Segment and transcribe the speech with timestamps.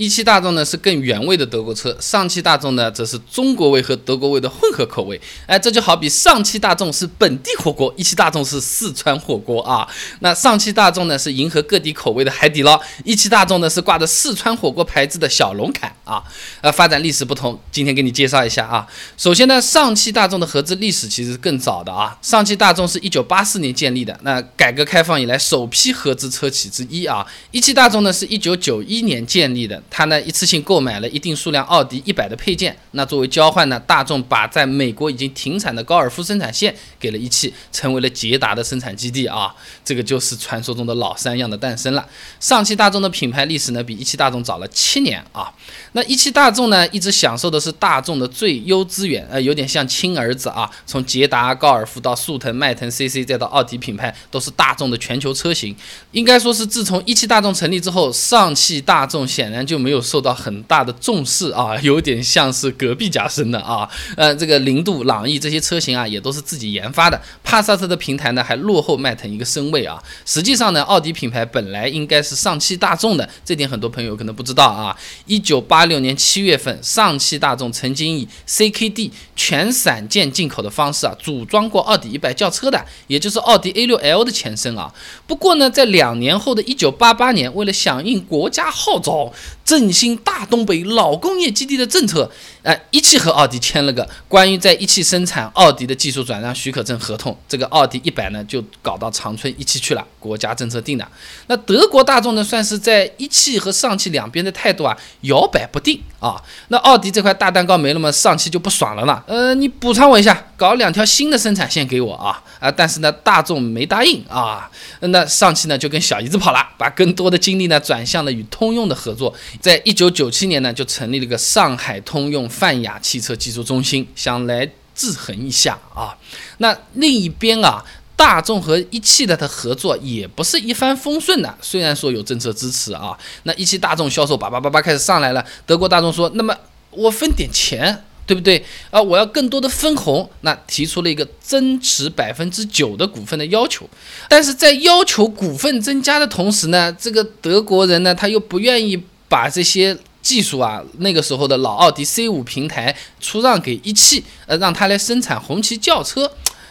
[0.00, 5.20] 一汽大众呢是更原味的德国车，上汽大众呢则是中国味和德国味的混合口味。
[5.44, 9.86] 哎，这就好比上汽大众是本地火锅，一汽大众是四川火锅啊。
[10.20, 16.24] 那上汽大众呢是迎合各地口味的海底捞，一汽大众呢是挂着四川火锅牌子的小龙坎啊。
[16.62, 18.86] 呃，发展历史不同，今天给你介绍一下啊。
[19.18, 22.16] 首先呢，上汽大众的合资历史其实是更早的啊。
[22.22, 27.26] 上汽大众是一九八四年建立的，那改革开放以来首批合资车企之一啊。
[27.50, 29.82] 一汽大众呢是一九九一年建立的。
[29.90, 39.54] 他呢一次性购买了一定数量奥迪一百的配件，那作为交换呢，大众把在美国已经停产的高尔夫生产线给了一汽，成为了捷达的生产基地啊，
[39.84, 42.06] 这个就是传说中的老三样的诞生了。
[42.38, 45.52] 上汽大众的品牌历史呢比一汽大众早了七年啊，
[45.92, 55.74] 那一汽大众呢一直享受的是大众的最优资源，呃，有点像亲儿子啊，从捷达、高尔夫到速腾、迈腾、CC 再到奥迪品牌，都是大众的全球车型。
[56.12, 63.88] 应该说是自从一汽大众成立之后，上汽大众显然就没有受到很大的重视啊， 有点像是隔壁家生的啊。
[64.16, 67.20] 呃，这个零度、朗逸这些车型啊，也都是自己研发的。
[67.42, 70.00] 帕萨特的平台呢，还落后迈腾一个身位啊。
[70.24, 74.96] 实际上呢，奥迪品牌本来应该是上汽大众的，这点很多朋友可能不知道啊。
[75.26, 84.92] 一九八六年七月份，上汽大众曾经以 CKD 全散件进口的方式啊，组装过奥迪一百轿车的，也就是奥迪 A 六 L 的前身啊。
[85.26, 89.32] 不过呢，在两年后的一九八八年，为了响应国家号召，
[89.64, 92.30] 振兴大东北老工业基地的政策，
[92.62, 97.36] 哎，一汽和奥迪签了个关于在一汽生产奥迪的技术转让许可证合同。
[97.48, 100.06] 这个奥迪一百呢，就搞到长春一汽去了。
[100.18, 101.08] 国家政策定的。
[101.46, 106.36] 那德国大众呢，算是在一汽和上汽两边的态度啊，摇摆不定啊。
[106.68, 109.24] 那奥迪这块大蛋糕没了嘛，上汽就不爽了嘛。
[109.26, 112.70] 呃，你补偿我一下，搞两条新的生产线给我啊啊！
[112.70, 114.70] 但是呢，大众没答应啊。
[115.00, 119.34] 那上汽呢，就跟小姨子跑了，把更多的精力呢转向了与通用的合作。
[119.58, 126.14] 在一九九七年呢，就成立了个上海通用泛亚汽车技术中心，想来制衡一下啊。
[126.58, 127.82] 那另一边啊，
[128.14, 131.56] 大众和一汽的的合作也不是一帆风顺的。
[131.62, 135.42] 虽然说有政策支持啊，那一汽大众销售叭叭叭叭开始上来了。
[135.64, 136.54] 德国大众说，那么
[136.90, 138.04] 我分点钱。
[138.30, 139.02] 对不对啊？
[139.02, 143.90] 我要更多的分红，那提出了一个增持百分之九的股份的要求，
[144.28, 156.30] 但是在要求股份增加的同时呢，这个德国人呢，他又不愿意把这些技术啊，那个时候的老奥迪 C 五平台出让给一汽，呃，让他来生产红旗轿车。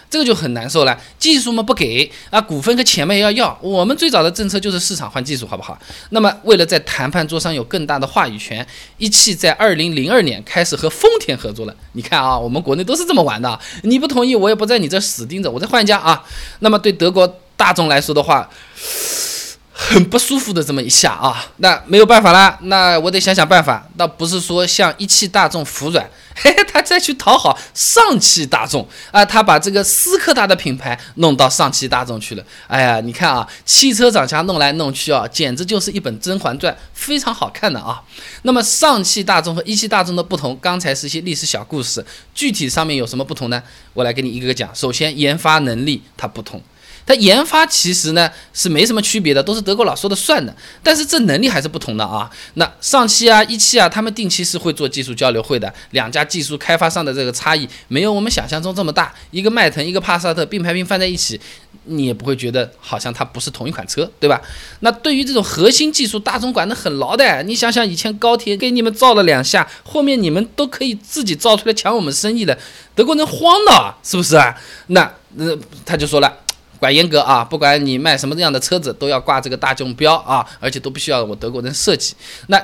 [0.09, 3.55] 这个就很难受了，技术嘛不给啊，股份跟钱嘛也要要。
[3.61, 5.77] 我们最早的政策就是市场换技术，好不好？
[6.09, 8.65] 那么为了在谈判桌上有更大的话语权，
[8.97, 11.75] 一汽在二零零二年开始和丰田合作了。
[11.93, 16.23] 你看啊，我们国内都是这么玩的，你不同意，我也不在你这死盯着，我再换一家啊。
[16.59, 18.49] 那么对德国大众来说的话，
[19.89, 23.89] 很不舒服的这么一下啊，那没有办法啦，那我得想想办法。
[23.97, 32.43] 倒不是说向一汽大众服软，嘿 嘿，他再去讨好上汽大众啊，他把这个斯柯达的品牌弄到上汽大众去了。
[32.67, 37.99] 哎呀，你看啊，汽车厂家弄来弄去啊，简直就是一本《甄嬛传》，非常好看的啊。
[38.43, 43.63] 那么上汽大众和一汽大众的不同，刚才是一些历史小故事，具体上面有什么不同呢？
[43.95, 44.69] 我来给你一个个讲。
[44.75, 46.61] 首先，研发能力它不同。
[47.05, 52.29] 它研发其实呢是没什么区别的，都是德国佬说的算的，但是这能力还是不同的啊。
[52.53, 59.13] 那上汽啊、一汽啊，他们定期是会做技术交流会的，两家技术开发上的这个差异没有我们想象中这么大。
[59.31, 61.39] 一个迈腾，一个帕萨特，并排并放在一起，
[61.85, 64.41] 你也不会觉得好像它不是同一款车，对吧？
[64.81, 67.43] 那对于这种核心技术，大众管得很牢的。
[67.43, 72.57] 你想想，以前高铁给你们造了两下，后面你们都可以自己造出来抢我们生意了，
[72.93, 74.55] 德国人慌的，是不是啊？
[74.87, 76.37] 那那他就说了。
[76.79, 77.43] 管严格啊！
[77.43, 82.15] 不管你卖什么样的车子，都要挂这个大众标啊，而且都不需要我德国人设计。
[82.47, 82.59] 那。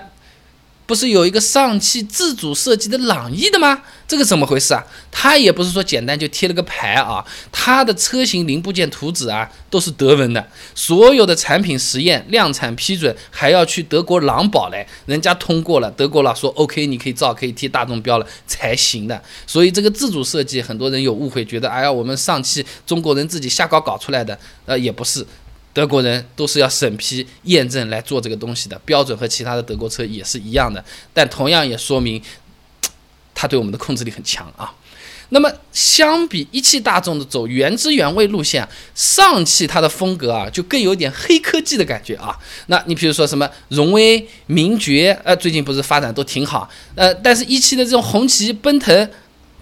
[0.85, 3.81] 不是有一个上汽自主设计的朗逸的吗？
[4.07, 4.83] 这个怎么回事啊？
[5.11, 19.19] 它也不是说简单就贴了个牌啊，它的车型零部件图纸啊都是德文的，所有的产品实验、量产批准还要去德国朗保嘞，人家通过了，德国佬说 OK，你可以造，可以贴大众标了才行的。
[19.47, 25.25] 所以这个自主设计，很多人有误会，觉得哎呀，我们上汽中国人自己瞎搞搞出来的，呃，也不是。
[25.75, 30.81] 德国人都是要审批验证来做这个东西的标准和其他的德国车也是一样的，
[31.13, 32.21] 但同样也说明，
[33.33, 34.73] 他对我们的控制力很强啊。
[35.29, 42.39] 那么相比一汽大众的走原汁原味路线，上汽它的风格啊就更有点黑科技的感觉啊。
[42.67, 49.09] 那你比如说什么荣威、名爵，呃，最近不是发展都挺好，呃，但是一汽的这种红旗、奔腾。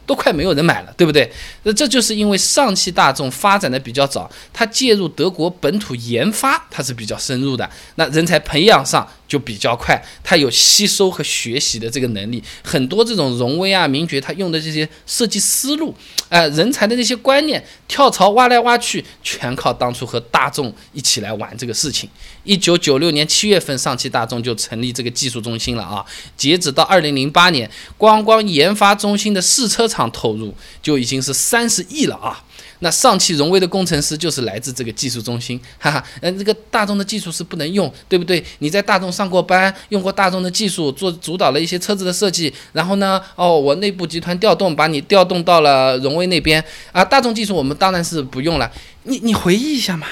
[0.06, 1.32] 都快没有人买了，对不对？
[1.64, 12.44] 那这就是因为上汽大众发展的比较早，它介入德国本土研发，它是比较深入的，那人才培养上就比较快，它有吸收和学习的这个能力。
[12.64, 15.96] 很多这种荣威啊、名爵，它用的这些设计思路，
[16.30, 22.10] 呃，人才的那些观念，跳槽挖来挖去，全靠当初和大众一起来玩这个事情。
[22.44, 26.06] 一九九六年七月份，上汽大众就成立这个技术中心了啊！
[26.36, 32.44] 截止到二零零八年，光光研发中心的试车场投入就已经是三十亿了啊！
[32.80, 38.44] 那上汽荣威的工程师就是来自这个技术中心，哈哈，嗯，这个大众的技术是不能用，对不对？
[38.60, 48.70] 你在大众上过班，用过大众的技术，做主导了一些车子的设计，然后呢，哦，我内部集团调动，把你调动到了荣威那边啊，大众技术我们当然是不用了。
[49.04, 50.08] 你你回忆一下嘛。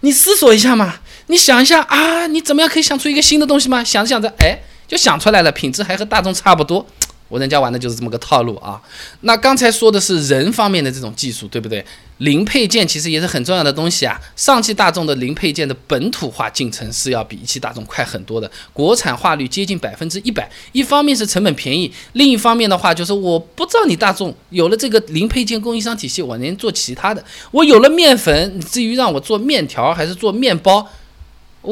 [0.00, 0.96] 你思索一下嘛，
[1.28, 3.82] 你想一下啊，你怎么样可以想出一个新的东西吗？
[3.82, 6.84] 想着想着，哎，就想出来了，品质还和大众差不多。
[7.28, 8.80] 我人家玩的就是这么个套路啊。
[9.20, 11.84] 那刚才说的是人方面的这种技术，对不对？
[12.18, 14.18] 零配件其实也是很重要的东西啊。
[14.36, 20.50] 上汽大众的零配件的本土化进程是要比一汽大众快很多的，国产化率接近百分之一百。
[20.72, 27.22] 一方面是成本便宜，另一方面的话就是我不知道你大众有了这个零配件供应商体系，我能做其他的。
[27.50, 30.88] 我有了面粉，至于让我做面条还是做面包，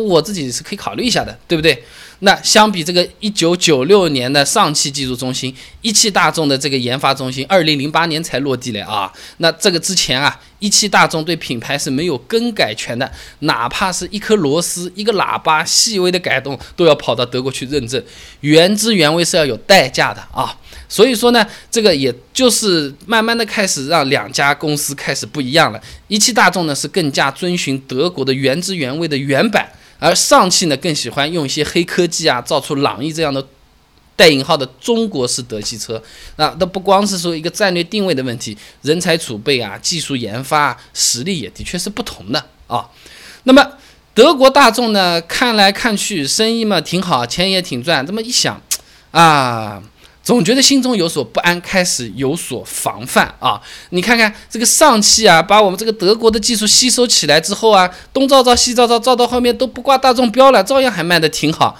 [0.03, 1.85] 我自己是可以考虑一下的，对不对？
[2.21, 9.13] 那相比这个一九九六年的上汽技术中心，一汽大众的这个研发中心，二零零八年才落地嘞啊。
[9.39, 13.11] 那这个之前啊，一汽大众对品牌是没有更改权的，
[13.41, 18.03] 哪怕是一颗螺丝、一个喇叭细微的改动，都要跑到德国去认证，
[18.41, 20.57] 原汁原味是要有代价的啊。
[20.89, 25.83] 所以说呢，这个也就是慢慢的开始让两家公司开始不一样了。
[26.09, 29.69] 一汽大众呢是更加遵循德国的原汁原味的原版。
[29.99, 33.47] 而上汽呢，更喜欢用一些黑科技啊，造出朗逸这样的
[34.17, 36.03] 带引号的中国式德系车。
[36.37, 42.89] 那那不光是说一个战略定位的问题，人才储备啊，技术研发实力也的确是不同的啊。
[43.45, 43.67] 那么
[44.15, 48.07] 德国大众呢，看来看去生意嘛挺好，钱也挺赚。
[48.07, 48.61] 这么一想
[49.11, 49.83] 啊。
[50.25, 53.61] 总觉得心中有所不安，开始有所防范啊！
[53.91, 61.79] 你看看这个上汽啊，把我们这个德国的技术吸收起来之后啊，东照照西照照，照到后面都不挂大众标了，照样还卖的挺好。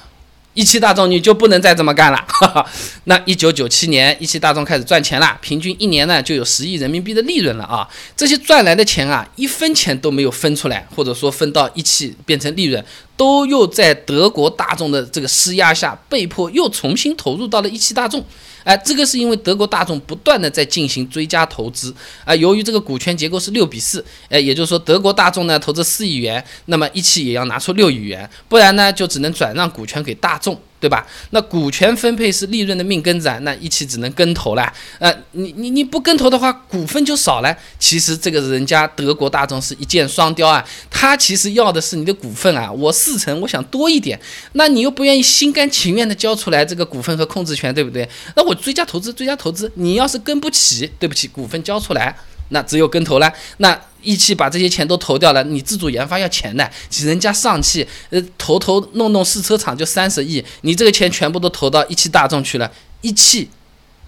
[0.55, 2.25] 一汽大众你就不能再这么干了。
[2.27, 2.67] 哈哈。
[3.05, 7.87] 那一九九七年，一汽大众开始赚钱了，平均一年呢就有十亿人民币的利润了啊！
[8.17, 12.83] 这些赚来的钱啊，一分钱都没有分出来，或者说分到一汽变成利润。
[13.17, 18.25] 都又在德国大众的这个施压下，被迫又重新投入到了一汽大众。
[18.65, 21.95] 哎，这个是因为德国大众不断的在进行追加投资
[22.25, 22.35] 啊。
[22.35, 30.59] 由于这个股权结构是六比四，哎，也就是说德国大众呢投资四亿元，那么一汽也要拿出六亿元，不然呢就只能转让股权给大众。
[30.85, 31.07] 对吧？
[31.31, 34.71] 那股权分配是利润的命根子啊，那一起只能跟投了。
[34.99, 37.57] 呃，你你你不跟投的话，股份就少了。
[37.79, 44.21] 其实这个人家德国大众是一箭双雕啊，他其实要的是你的股份啊，我四成，我想多一点，
[44.53, 48.07] 那你又不愿意心甘情愿的交出来这个股份和控制权，对不对？
[48.37, 52.15] 那我追加投资，追加投资，你要是跟不起，对不起，股份交出来。
[52.51, 56.71] 那只有跟投了，那一汽把这些钱都投掉了，你自主研发要钱的，
[57.01, 62.71] 人家上汽呃投投弄弄试车场就三十亿，你这个钱全部都投到一汽大众去了，
[63.01, 63.49] 一汽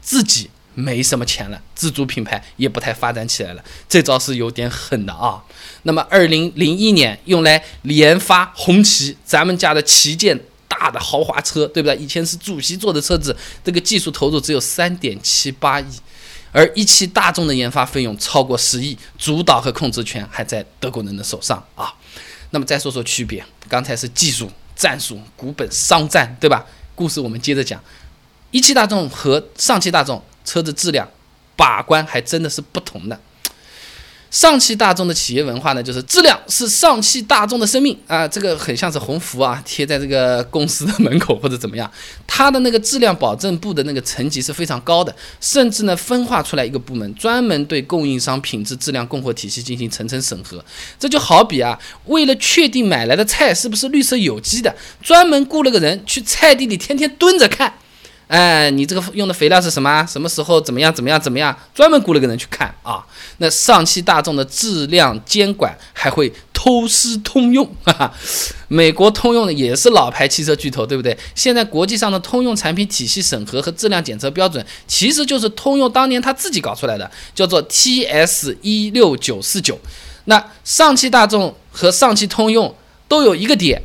[0.03, 5.43] 自己没什么钱了，自主品牌也不太发展起来了，这招是有点狠的啊。
[5.85, 10.39] 那么二零零一年用来研发红旗，咱们家的旗舰
[10.69, 11.97] 大的豪华车，对不对？
[11.97, 13.35] 以前是主席坐的车子，
[13.65, 15.87] 这个技术投入只有三点七八亿。
[16.57, 21.93] 而一汽大众的研发费用超过十亿，主导和控制权还在德国人的手上啊。
[22.49, 26.65] 那么再说说区别，刚才是技术、战术、股本、商战，对吧？
[26.95, 27.79] 故事我们接着讲，
[28.53, 31.07] 一汽大众和上汽大众车子质量
[31.55, 33.21] 把关还真的是不同的。
[34.37, 41.91] 上汽大众的企业文化呢，就是质量是上汽大众的生命啊，这个很像是红福啊，贴在这个公司的门口或者怎么样。
[42.27, 50.63] 它的那个质量保证部的那个层级是非常高的，甚至呢分化出来一个部门，专门对供应商品质、质量供货体系进行层层审核。
[50.99, 57.73] 这就好比啊，为了确定买来的菜是不是绿色有机的，专门雇了个人去菜地里天天蹲着看。
[58.29, 60.05] 哎，你这个用的肥料是什么？
[60.07, 60.93] 什么时候怎么样？
[60.93, 61.21] 怎么样？
[61.21, 61.57] 怎么样？
[61.73, 63.07] 专门雇了个人去看啊。
[63.39, 68.13] 那上汽大众的质量监管还会偷师通用，哈哈。
[68.67, 71.17] 美国通用的也是老牌汽车巨头，对不对？
[71.37, 79.79] 现在国际上的通用产品体系审核和质量检测标准，其实就是通用当年他自己搞出来的，叫做 TS 一六九四九。
[80.25, 82.75] 那上汽大众和上汽通用
[83.07, 83.81] 都有一个点，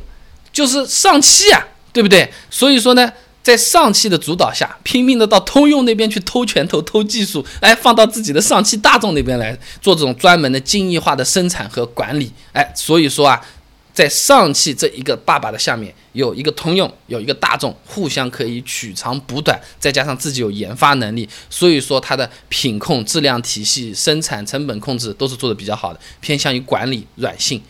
[0.52, 2.32] 就是上汽啊，对不对？
[2.50, 3.12] 所以说呢。
[3.42, 12.30] 在上汽的主导下，拼命的到通用那边去偷拳头、偷技术，来放到自己的上汽大众那边来做这种专门的精益化的生产和管理。
[12.52, 13.44] 哎，所以说啊，
[13.92, 27.60] 在上汽这一个爸爸的下面，有一个通用，有一个大众，互相可以取长补短，再加上自己有研发能力，所以说它的品控、质量体系、生产成本控制都是做的比较好的，偏向于管理软性。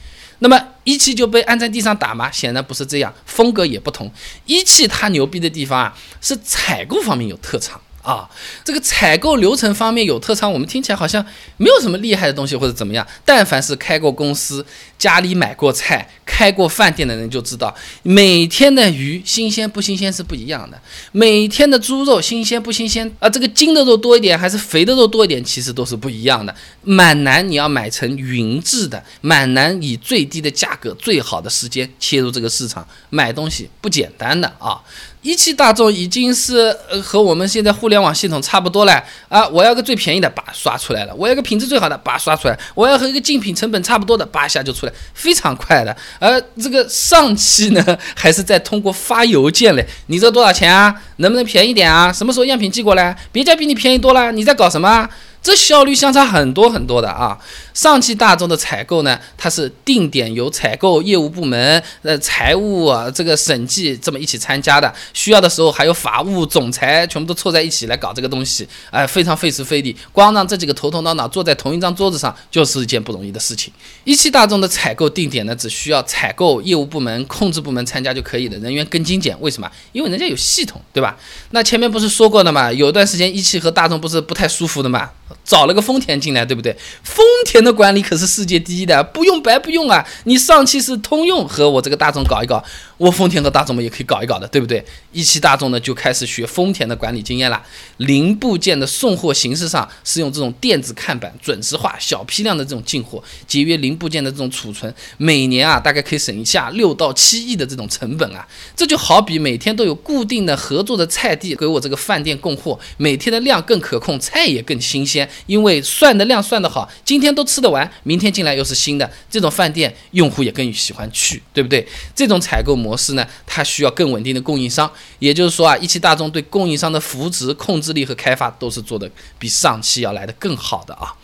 [0.42, 2.28] 那么一汽就被按在地上打吗？
[2.30, 4.12] 显然不是这样，风格也不同。
[4.44, 7.80] 一汽它牛逼的地方啊，是采购方面有特长。
[8.02, 8.28] 啊，
[8.64, 11.24] 这个采购流程方面有特长，我们听起来好像
[11.56, 13.06] 没有什么厉害的东西或者怎么样。
[13.24, 14.66] 但凡是开过公司、
[15.02, 20.80] 家里买过菜、开过饭店的人就知道，每天的鱼新鲜不新鲜是不一样的，
[21.10, 26.54] 每天的猪肉新鲜不新鲜啊，这个筋的肉多一点还是肥的肉多一点，其实都是不一样的。
[26.82, 34.80] 满南你要买成匀质的，满南以最低的价格、最好的时间切入这个市场买东西不简单的啊。
[35.22, 39.46] 一汽大众已经是呃和我们现在互联网系统差不多了啊！
[39.50, 45.96] 我要个最便宜的，把刷出来了；我要个品质最好的，把刷出来；我要和一个竞品成本差不多的，叭一下就出来，非常快的。
[46.18, 50.94] 而这个上汽呢，还是在通过发邮件嘞，你这多少钱啊？
[51.16, 52.12] 能不能便宜点啊？
[52.12, 53.16] 什么时候样品寄过来？
[53.30, 55.08] 别家比你便宜多了，你在搞什么？
[55.42, 57.36] 这效率相差很多很多的啊！
[57.74, 69.96] 上汽大众的采购呢，它是定点由采购业务部门、呃财务啊这个审计这么一起参加的，需要的时候还有法务、总裁全部都凑在一起来搞这个东西，哎，非常费时费力。
[70.12, 73.72] 光让这几个头头脑脑坐在同一张桌子上，就是一件不容易的事情。
[74.04, 79.36] 一汽大众的采购定点呢，只需要采购业务部门、控制部门参加就可以了，人员更精简。
[79.40, 79.68] 为什么？
[79.90, 81.16] 因为人家有系统，对吧？
[81.50, 85.10] 那前面不是说过的嘛，有一段时间一汽和大众不是不太舒服的嘛。
[85.44, 86.76] 找了个丰田进来，对不对？
[87.02, 90.06] 丰田的管理可是世界第一的，不用白不用啊！
[90.24, 92.62] 你上汽是通用和我这个大众搞一搞，
[93.02, 94.84] 我丰田和大众们也可以搞一搞的，对不对？
[95.10, 97.60] 一汽大众呢就开始学丰田的管理经验了，
[97.96, 108.46] 零部件的送货形式上是用这种电子看板，准时化、小批量的这种进货，节约零部件的这种储存，每年啊大概可以省下六到七亿的这种成本啊！
[108.76, 115.28] 这就好比每天都有固定的合作的菜地给我这个饭店供货，每天的量更可控，菜也更新鲜。
[115.46, 121.84] 因为算的量算得好，今天都吃得完，明天进来又是新的，这种饭店用户也更喜欢去，对不对？
[122.14, 131.14] 这种采购模模式呢，它需要更稳定的供应商，也就是说啊，一汽大众对供应商的扶持、控制力和开发都是做的比上汽要来的更好的啊。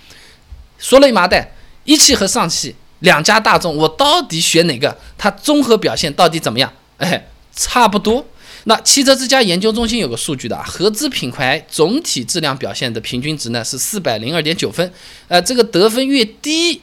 [0.78, 1.52] 说了一麻袋，
[1.84, 4.96] 一汽和上汽两家大众，我到底选哪个？
[5.18, 6.72] 它综合表现到底怎么样？
[6.96, 8.26] 哎，差不多。
[8.64, 14.90] 那汽车之家研究中心有个数据的啊，合资品牌总体质量表现的平均值呢是四百零二点九分，
[15.28, 16.80] 呃，这个得分越低，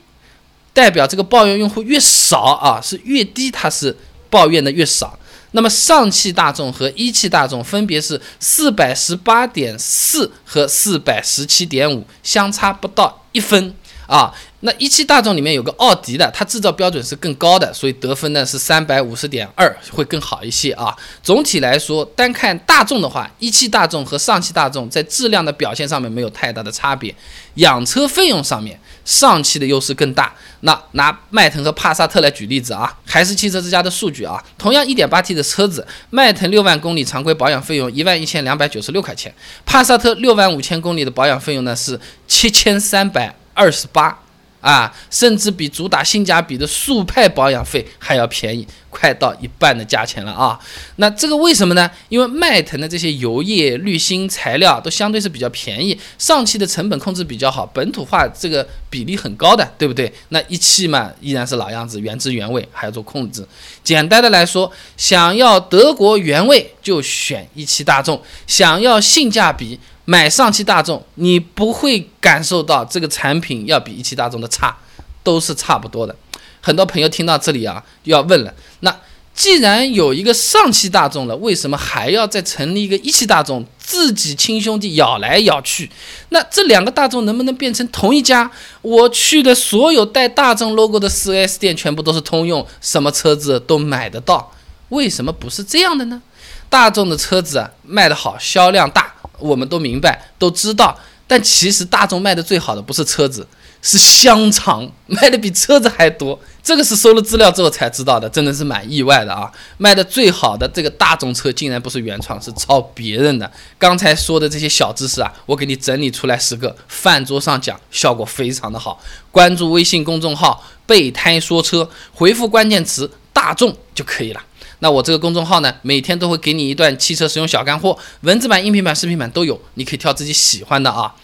[0.73, 3.95] 代表这个抱怨用户越少啊，是越低它是
[4.35, 5.17] 抱怨的越少。
[5.51, 13.73] 那么上汽大众和一汽大众分别是四百十八点四和四百十七点五，相差不到一分
[14.05, 14.33] 啊。
[14.65, 20.93] 那一汽大众里面有个奥迪的，它制造标准是更高的，所以得分呢是三百五十点二，会更好一些啊。
[21.21, 27.15] 总体来说，单看大众的话，一汽大众和上汽大众在质量的表现上面没有太大的差别。
[27.55, 30.33] 养车费用上面，上汽的优势更大。
[30.61, 39.31] 那拿迈腾和帕萨特来举例子啊，还是汽车之家的数据啊，同样一点八 T 的车子，迈腾六万公里常规保养费用一万一千两百九十六块钱，
[39.63, 44.24] 帕萨特六万五千公里的保养费用呢是七千三百二十八。
[44.65, 50.59] 啊，甚至比主打性价比的速派保养费还要便宜，快到一半的价钱了啊！
[50.95, 51.87] 那这个为什么呢？
[52.09, 60.11] 因为迈腾的这些油液、滤芯材料都相对是比较便宜，上汽的成本控制比较好，本土化这个比例很高的，对不对？
[60.29, 63.47] 那一汽嘛，依然是老样子，原汁原味，还要做控制。
[63.83, 69.79] 简单的来说，想要德国原味就选一汽大众，想要性价比。
[70.05, 74.75] 买上汽大众，你不会感受到这个产品要比一汽大众的差，
[75.23, 76.15] 都是差不多的。
[76.61, 78.95] 很多朋友听到这里啊，要问了：那
[79.33, 83.65] 既然有一个上汽大众了，为什么还要再成立一个一汽大众？
[83.77, 85.87] 自己亲兄弟咬来咬去，
[86.29, 88.49] 那这两个大众能不能变成同一家？
[88.81, 94.51] 我去的所有带大众 logo 的 4S 店全部都是通用，什么车子都买得到，
[94.89, 96.19] 为什么不是这样的呢？
[96.67, 99.13] 大众的车子啊，卖得好，销量大。
[99.39, 103.47] 我们都明白，都知道，但其实大众卖的最好的不是车子，
[103.81, 106.39] 是香肠， 卖的比车子还多。
[106.63, 109.51] 这个是收了资料之后才知道的，真的是蛮意外的啊！
[109.77, 113.51] 卖的最好的这个大众车竟然不是原创，是抄别人的。
[113.77, 118.99] 刚才说的这些小知识啊，我给你整理出来十个，饭桌上讲效果非常的好。
[119.31, 124.41] 关注微信公众号“备胎说车”，回复关键词“大众”就可以了。
[124.79, 131.15] 那我这个公众号呢，每天都会给你一段汽车使用小干货，文字版、音频版、视频版都有，你可以挑自己喜欢的啊。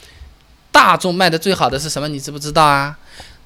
[0.71, 2.07] 大众卖的最好的是什么？
[2.07, 2.97] 你知不知道啊？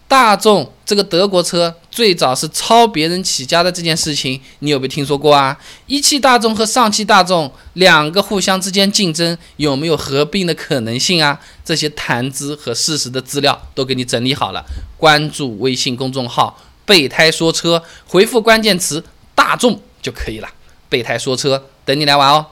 [0.08, 5.58] 大众这个德国车最早是抄别人起家的这件事情，你有没有听说过啊？
[5.88, 11.40] 一汽大众和上汽大众两个互相之间竞争，有没有合并的可能性啊？
[11.66, 14.64] 这些谈资和事实的资料都给你整理好了，
[14.96, 20.48] 关注微信公众号“备胎说车”，回复关键词“大众”就可以了。
[20.88, 22.46] 备胎说车，等你来玩哦。